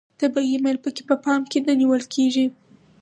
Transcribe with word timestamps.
طبیعي 0.19 0.57
میل 0.63 0.77
پکې 0.83 1.03
په 1.09 1.15
پام 1.23 1.41
کې 1.51 1.59
نه 1.67 1.73
نیول 1.79 2.03
کیږي. 2.13 2.45